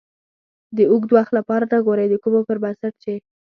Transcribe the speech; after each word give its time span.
د 0.77 0.79
اوږد 0.91 1.11
وخت 1.15 1.31
لپاره 1.39 1.65
نه 1.71 1.77
ګورئ 1.87 2.07
د 2.09 2.15
کومو 2.23 2.41
پر 2.47 2.57
بنسټ 2.63 2.93
چې 3.03 3.13